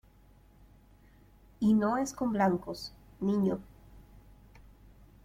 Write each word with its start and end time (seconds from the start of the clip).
¡y 1.59 1.75
no 1.75 1.95
es 1.99 2.11
con 2.11 2.31
blancos, 2.31 2.91
niño! 3.19 3.59